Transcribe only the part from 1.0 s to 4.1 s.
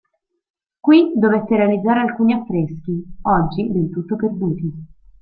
dovette realizzare alcuni affreschi, oggi del